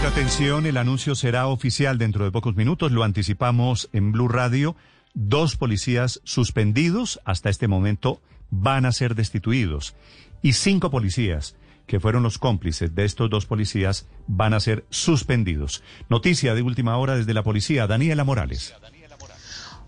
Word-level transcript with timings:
Mucha 0.00 0.12
atención, 0.12 0.64
el 0.64 0.78
anuncio 0.78 1.14
será 1.14 1.46
oficial 1.46 1.98
dentro 1.98 2.24
de 2.24 2.30
pocos 2.30 2.56
minutos, 2.56 2.90
lo 2.90 3.04
anticipamos 3.04 3.90
en 3.92 4.12
Blue 4.12 4.28
Radio. 4.28 4.74
Dos 5.12 5.56
policías 5.56 6.22
suspendidos 6.24 7.20
hasta 7.26 7.50
este 7.50 7.68
momento 7.68 8.22
van 8.48 8.86
a 8.86 8.92
ser 8.92 9.14
destituidos 9.14 9.94
y 10.40 10.54
cinco 10.54 10.90
policías 10.90 11.54
que 11.86 12.00
fueron 12.00 12.22
los 12.22 12.38
cómplices 12.38 12.94
de 12.94 13.04
estos 13.04 13.28
dos 13.28 13.44
policías 13.44 14.08
van 14.26 14.54
a 14.54 14.60
ser 14.60 14.86
suspendidos. 14.88 15.82
Noticia 16.08 16.54
de 16.54 16.62
última 16.62 16.96
hora 16.96 17.16
desde 17.16 17.34
la 17.34 17.42
policía, 17.42 17.86
Daniela 17.86 18.24
Morales. 18.24 18.74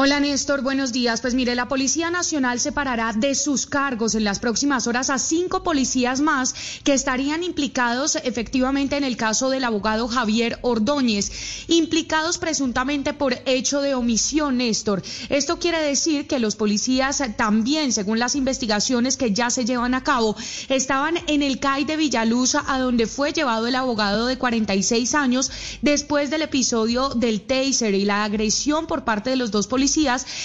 Hola 0.00 0.20
Néstor, 0.20 0.62
buenos 0.62 0.92
días. 0.92 1.20
Pues 1.20 1.34
mire, 1.34 1.56
la 1.56 1.66
Policía 1.66 2.08
Nacional 2.08 2.60
separará 2.60 3.12
de 3.12 3.34
sus 3.34 3.66
cargos 3.66 4.14
en 4.14 4.22
las 4.22 4.38
próximas 4.38 4.86
horas 4.86 5.10
a 5.10 5.18
cinco 5.18 5.64
policías 5.64 6.20
más 6.20 6.54
que 6.84 6.92
estarían 6.92 7.42
implicados 7.42 8.14
efectivamente 8.14 8.96
en 8.96 9.02
el 9.02 9.16
caso 9.16 9.50
del 9.50 9.64
abogado 9.64 10.06
Javier 10.06 10.60
Ordóñez, 10.62 11.32
implicados 11.66 12.38
presuntamente 12.38 13.12
por 13.12 13.42
hecho 13.44 13.80
de 13.80 13.96
omisión, 13.96 14.58
Néstor. 14.58 15.02
Esto 15.30 15.58
quiere 15.58 15.80
decir 15.80 16.28
que 16.28 16.38
los 16.38 16.54
policías 16.54 17.20
también, 17.36 17.92
según 17.92 18.20
las 18.20 18.36
investigaciones 18.36 19.16
que 19.16 19.32
ya 19.32 19.50
se 19.50 19.64
llevan 19.64 19.94
a 19.94 20.04
cabo, 20.04 20.36
estaban 20.68 21.18
en 21.26 21.42
el 21.42 21.58
CAI 21.58 21.86
de 21.86 21.96
Villaluz, 21.96 22.54
a 22.54 22.78
donde 22.78 23.08
fue 23.08 23.32
llevado 23.32 23.66
el 23.66 23.74
abogado 23.74 24.28
de 24.28 24.38
46 24.38 25.16
años 25.16 25.50
después 25.82 26.30
del 26.30 26.42
episodio 26.42 27.08
del 27.08 27.40
taser 27.40 27.94
y 27.94 28.04
la 28.04 28.22
agresión 28.22 28.86
por 28.86 29.02
parte 29.02 29.30
de 29.30 29.36
los 29.36 29.50
dos 29.50 29.66
policías 29.66 29.87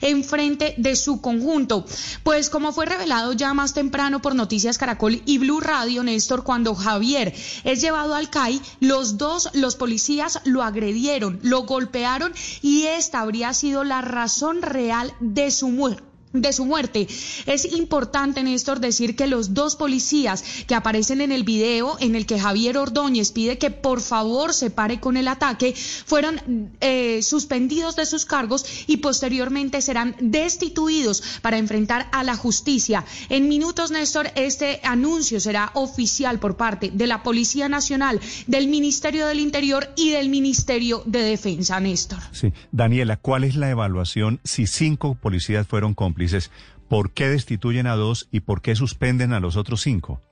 en 0.00 0.24
frente 0.24 0.74
de 0.78 0.94
su 0.96 1.20
conjunto. 1.20 1.84
Pues 2.22 2.50
como 2.50 2.72
fue 2.72 2.86
revelado 2.86 3.32
ya 3.32 3.52
más 3.52 3.74
temprano 3.74 4.22
por 4.22 4.34
Noticias 4.34 4.78
Caracol 4.78 5.22
y 5.26 5.38
Blue 5.38 5.60
Radio, 5.60 6.04
Néstor, 6.04 6.44
cuando 6.44 6.74
Javier 6.74 7.34
es 7.64 7.80
llevado 7.80 8.14
al 8.14 8.30
CAI, 8.30 8.60
los 8.80 9.18
dos, 9.18 9.50
los 9.54 9.74
policías 9.76 10.40
lo 10.44 10.62
agredieron, 10.62 11.40
lo 11.42 11.62
golpearon 11.62 12.32
y 12.62 12.84
esta 12.84 13.20
habría 13.20 13.52
sido 13.54 13.82
la 13.82 14.02
razón 14.02 14.62
real 14.62 15.12
de 15.20 15.50
su 15.50 15.68
muerte 15.68 16.13
de 16.34 16.52
su 16.52 16.66
muerte. 16.66 17.06
Es 17.46 17.64
importante, 17.72 18.42
Néstor, 18.42 18.80
decir 18.80 19.16
que 19.16 19.28
los 19.28 19.54
dos 19.54 19.76
policías 19.76 20.44
que 20.66 20.74
aparecen 20.74 21.20
en 21.20 21.32
el 21.32 21.44
video 21.44 21.96
en 22.00 22.16
el 22.16 22.26
que 22.26 22.40
Javier 22.40 22.76
Ordóñez 22.76 23.30
pide 23.30 23.56
que 23.56 23.70
por 23.70 24.00
favor 24.00 24.52
se 24.52 24.70
pare 24.70 24.98
con 25.00 25.16
el 25.16 25.28
ataque, 25.28 25.74
fueron 25.74 26.72
eh, 26.80 27.22
suspendidos 27.22 27.94
de 27.96 28.04
sus 28.04 28.24
cargos 28.26 28.66
y 28.88 28.96
posteriormente 28.96 29.80
serán 29.80 30.16
destituidos 30.20 31.22
para 31.40 31.56
enfrentar 31.58 32.08
a 32.10 32.24
la 32.24 32.36
justicia. 32.36 33.04
En 33.28 33.48
minutos, 33.48 33.92
Néstor, 33.92 34.30
este 34.34 34.80
anuncio 34.82 35.38
será 35.38 35.70
oficial 35.74 36.40
por 36.40 36.56
parte 36.56 36.90
de 36.92 37.06
la 37.06 37.22
Policía 37.22 37.68
Nacional, 37.68 38.20
del 38.48 38.66
Ministerio 38.66 39.26
del 39.26 39.38
Interior 39.38 39.88
y 39.96 40.10
del 40.10 40.28
Ministerio 40.28 41.02
de 41.06 41.20
Defensa, 41.20 41.78
Néstor. 41.78 42.18
Sí. 42.32 42.52
Daniela, 42.72 43.16
¿cuál 43.16 43.44
es 43.44 43.54
la 43.54 43.70
evaluación 43.70 44.40
si 44.42 44.66
cinco 44.66 45.14
policías 45.14 45.68
fueron 45.68 45.94
cómplices? 45.94 46.23
Dices, 46.24 46.50
¿por 46.88 47.12
qué 47.12 47.28
destituyen 47.28 47.86
a 47.86 47.96
dos 47.96 48.28
y 48.30 48.40
por 48.40 48.62
qué 48.62 48.74
suspenden 48.74 49.34
a 49.34 49.40
los 49.40 49.56
otros 49.56 49.82
cinco? 49.82 50.22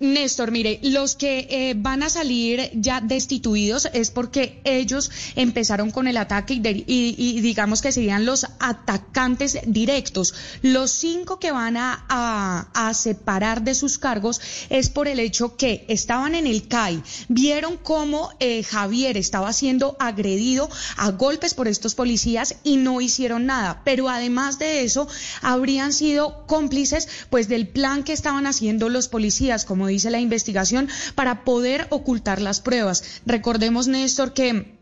Néstor, 0.00 0.50
mire, 0.50 0.80
los 0.82 1.14
que 1.14 1.46
eh, 1.50 1.74
van 1.76 2.02
a 2.02 2.08
salir 2.08 2.70
ya 2.72 3.02
destituidos 3.02 3.86
es 3.92 4.10
porque 4.10 4.62
ellos 4.64 5.10
empezaron 5.36 5.90
con 5.90 6.08
el 6.08 6.16
ataque 6.16 6.54
y, 6.54 7.40
digamos 7.42 7.82
que 7.82 7.92
serían 7.92 8.24
los 8.24 8.46
atacantes 8.60 9.58
directos. 9.66 10.32
Los 10.62 10.90
cinco 10.90 11.38
que 11.38 11.52
van 11.52 11.76
a, 11.76 12.02
a, 12.08 12.94
separar 12.94 13.62
de 13.62 13.74
sus 13.74 13.98
cargos 13.98 14.40
es 14.70 14.88
por 14.88 15.06
el 15.06 15.20
hecho 15.20 15.58
que 15.58 15.84
estaban 15.88 16.34
en 16.34 16.46
el 16.46 16.66
CAI, 16.66 17.02
vieron 17.28 17.76
cómo 17.76 18.30
eh, 18.40 18.62
Javier 18.62 19.18
estaba 19.18 19.52
siendo 19.52 19.96
agredido 20.00 20.70
a 20.96 21.10
golpes 21.10 21.52
por 21.52 21.68
estos 21.68 21.94
policías 21.94 22.56
y 22.64 22.78
no 22.78 23.02
hicieron 23.02 23.44
nada. 23.44 23.82
Pero 23.84 24.08
además 24.08 24.58
de 24.58 24.82
eso, 24.82 25.08
habrían 25.42 25.92
sido 25.92 26.46
cómplices 26.46 27.06
pues 27.28 27.48
del 27.48 27.68
plan 27.68 28.02
que 28.02 28.14
estaban 28.14 28.46
haciendo 28.46 28.88
los 28.88 29.08
policías, 29.08 29.66
como 29.66 29.89
dice 29.90 30.10
la 30.10 30.20
investigación, 30.20 30.88
para 31.14 31.44
poder 31.44 31.86
ocultar 31.90 32.40
las 32.40 32.60
pruebas. 32.60 33.20
Recordemos, 33.26 33.88
Néstor, 33.88 34.32
que 34.32 34.79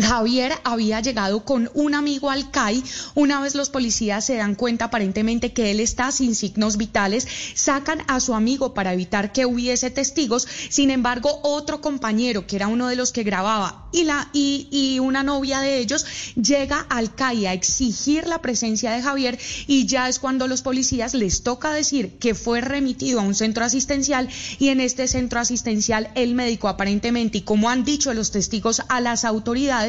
Javier 0.00 0.52
había 0.64 1.00
llegado 1.00 1.44
con 1.44 1.70
un 1.74 1.94
amigo 1.94 2.30
al 2.30 2.50
CAI. 2.50 2.82
Una 3.14 3.40
vez 3.40 3.54
los 3.54 3.70
policías 3.70 4.24
se 4.24 4.36
dan 4.36 4.54
cuenta 4.54 4.86
aparentemente 4.86 5.52
que 5.52 5.70
él 5.70 5.80
está 5.80 6.10
sin 6.10 6.34
signos 6.34 6.76
vitales, 6.76 7.26
sacan 7.54 8.02
a 8.08 8.20
su 8.20 8.34
amigo 8.34 8.74
para 8.74 8.92
evitar 8.92 9.32
que 9.32 9.46
hubiese 9.46 9.90
testigos. 9.90 10.48
Sin 10.68 10.90
embargo, 10.90 11.40
otro 11.42 11.80
compañero, 11.80 12.46
que 12.46 12.56
era 12.56 12.68
uno 12.68 12.88
de 12.88 12.96
los 12.96 13.12
que 13.12 13.22
grababa, 13.22 13.88
y, 13.92 14.04
la, 14.04 14.28
y, 14.32 14.98
una 14.98 15.22
novia 15.22 15.60
de 15.60 15.78
ellos, 15.78 16.04
llega 16.34 16.86
al 16.90 17.14
CAI 17.14 17.46
a 17.46 17.52
exigir 17.52 18.26
la 18.26 18.42
presencia 18.42 18.90
de 18.90 19.02
Javier 19.02 19.38
y 19.66 19.86
ya 19.86 20.08
es 20.08 20.18
cuando 20.18 20.48
los 20.48 20.62
policías 20.62 21.14
les 21.14 21.42
toca 21.42 21.72
decir 21.72 22.18
que 22.18 22.34
fue 22.34 22.60
remitido 22.60 23.20
a 23.20 23.22
un 23.22 23.34
centro 23.34 23.64
asistencial 23.64 24.28
y 24.58 24.70
en 24.70 24.80
este 24.80 25.06
centro 25.06 25.38
asistencial 25.38 26.10
el 26.16 26.34
médico 26.34 26.68
aparentemente, 26.68 27.38
y 27.38 27.42
como 27.42 27.70
han 27.70 27.84
dicho 27.84 28.12
los 28.14 28.32
testigos 28.32 28.82
a 28.88 29.00
las 29.00 29.24
autoridades, 29.24 29.83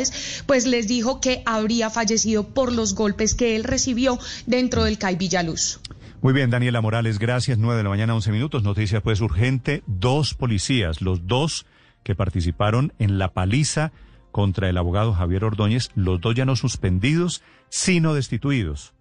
pues 0.46 0.66
les 0.66 0.88
dijo 0.88 1.20
que 1.20 1.42
habría 1.46 1.90
fallecido 1.90 2.48
por 2.48 2.72
los 2.72 2.96
golpes 2.96 3.36
que 3.36 3.56
él 3.56 3.64
recibió 3.64 4.20
dentro 4.46 4.84
del 4.84 4.98
CAI 4.98 5.16
Villaluz. 5.16 5.80
Muy 6.22 6.34
bien, 6.34 6.50
Daniela 6.50 6.82
Morales, 6.82 7.20
gracias. 7.20 7.58
9 7.58 7.78
de 7.78 7.84
la 7.84 7.90
mañana, 7.90 8.16
11 8.16 8.32
minutos. 8.32 8.64
Noticia 8.64 9.02
pues 9.02 9.22
urgente. 9.22 9.84
Dos 9.86 10.34
policías, 10.34 11.02
los 11.02 11.28
dos 11.28 11.66
que 12.04 12.16
participaron 12.16 12.94
en 13.00 13.18
la 13.18 13.34
paliza 13.34 13.92
contra 14.32 14.70
el 14.70 14.78
abogado 14.78 15.14
Javier 15.14 15.46
Ordóñez, 15.46 15.92
los 15.96 16.20
dos 16.20 16.36
ya 16.36 16.44
no 16.44 16.56
suspendidos, 16.56 17.42
sino 17.70 18.14
destituidos. 18.14 18.94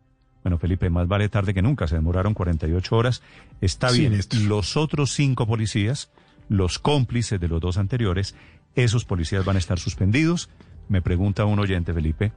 Bueno, 0.44 0.58
Felipe, 0.58 0.90
más 0.90 1.08
vale 1.08 1.28
tarde 1.28 1.54
que 1.54 1.62
nunca, 1.62 1.88
se 1.88 1.94
demoraron 1.96 2.34
48 2.34 2.94
horas. 2.96 3.22
Está 3.60 3.90
bien, 3.90 4.20
los 4.46 4.76
otros 4.76 5.10
cinco 5.10 5.46
policías, 5.46 6.10
los 6.48 6.78
cómplices 6.78 7.40
de 7.40 7.48
los 7.48 7.60
dos 7.60 7.78
anteriores, 7.78 8.34
esos 8.74 9.04
policías 9.04 9.44
van 9.44 9.56
a 9.56 9.58
estar 9.58 9.78
suspendidos, 9.78 10.50
me 10.88 11.02
pregunta 11.02 11.44
un 11.44 11.58
oyente, 11.58 11.92
Felipe, 11.92 12.32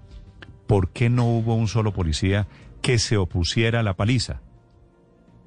¿por 0.68 0.90
qué 0.92 1.10
no 1.10 1.26
hubo 1.26 1.56
un 1.56 1.68
solo 1.68 1.94
policía 1.94 2.48
que 2.82 3.00
se 3.00 3.18
opusiera 3.18 3.80
a 3.80 3.84
la 3.84 3.96
paliza? 3.96 4.42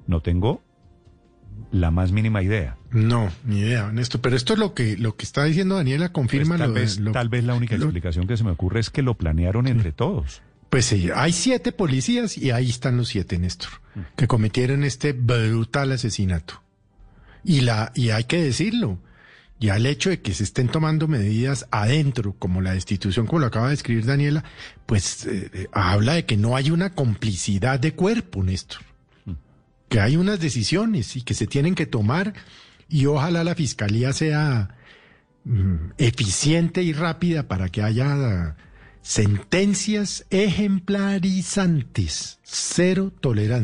No 0.07 0.21
tengo 0.21 0.61
la 1.71 1.91
más 1.91 2.11
mínima 2.11 2.41
idea. 2.41 2.77
No, 2.91 3.29
ni 3.45 3.59
idea, 3.59 3.91
Néstor. 3.91 4.21
Pero 4.21 4.35
esto 4.35 4.53
es 4.53 4.59
lo 4.59 4.73
que 4.73 4.97
lo 4.97 5.15
que 5.15 5.23
está 5.23 5.43
diciendo 5.45 5.75
Daniela, 5.75 6.11
confirma 6.11 6.57
pues 6.57 6.59
tal, 6.59 6.73
vez, 6.73 7.13
tal 7.13 7.29
vez 7.29 7.43
la 7.43 7.53
única 7.53 7.75
explicación 7.75 8.27
que 8.27 8.37
se 8.37 8.43
me 8.43 8.51
ocurre 8.51 8.79
es 8.79 8.89
que 8.89 9.01
lo 9.01 9.15
planearon 9.15 9.67
entre 9.67 9.91
todos. 9.91 10.41
Pues 10.69 10.85
sí, 10.85 11.09
hay 11.13 11.33
siete 11.33 11.71
policías 11.71 12.37
y 12.37 12.51
ahí 12.51 12.69
están 12.69 12.97
los 12.97 13.09
siete, 13.09 13.37
Néstor, 13.37 13.69
que 14.15 14.27
cometieron 14.27 14.83
este 14.83 15.13
brutal 15.13 15.91
asesinato. 15.91 16.61
Y 17.43 17.61
la 17.61 17.91
y 17.95 18.11
hay 18.11 18.23
que 18.25 18.41
decirlo, 18.41 18.99
y 19.61 19.69
al 19.69 19.85
hecho 19.85 20.09
de 20.09 20.19
que 20.21 20.33
se 20.33 20.43
estén 20.43 20.67
tomando 20.69 21.07
medidas 21.07 21.67
adentro, 21.69 22.33
como 22.33 22.61
la 22.61 22.73
destitución, 22.73 23.27
como 23.27 23.41
lo 23.41 23.45
acaba 23.45 23.67
de 23.67 23.75
escribir 23.75 24.07
Daniela, 24.07 24.43
pues 24.87 25.27
eh, 25.27 25.51
eh, 25.53 25.67
habla 25.71 26.15
de 26.15 26.25
que 26.25 26.35
no 26.35 26.55
hay 26.55 26.71
una 26.71 26.95
complicidad 26.95 27.79
de 27.79 27.93
cuerpo, 27.93 28.43
Néstor. 28.43 28.81
Que 29.87 29.99
hay 29.99 30.17
unas 30.17 30.39
decisiones 30.39 31.15
y 31.15 31.21
que 31.21 31.35
se 31.35 31.45
tienen 31.45 31.75
que 31.75 31.85
tomar 31.85 32.33
y 32.89 33.05
ojalá 33.05 33.43
la 33.43 33.53
fiscalía 33.53 34.13
sea 34.13 34.77
mm, 35.43 35.91
eficiente 35.99 36.81
y 36.81 36.93
rápida 36.93 37.47
para 37.47 37.69
que 37.69 37.83
haya 37.83 38.55
sentencias 39.03 40.25
ejemplarizantes, 40.31 42.39
cero 42.41 43.13
tolerancia. 43.21 43.59